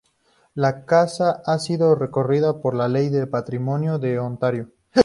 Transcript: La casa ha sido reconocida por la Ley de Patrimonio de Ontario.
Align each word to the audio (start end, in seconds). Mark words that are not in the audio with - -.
La 0.55 0.83
casa 0.87 1.43
ha 1.45 1.59
sido 1.59 1.93
reconocida 1.93 2.59
por 2.59 2.73
la 2.75 2.87
Ley 2.87 3.09
de 3.09 3.27
Patrimonio 3.27 3.99
de 3.99 4.17
Ontario. 4.17 4.71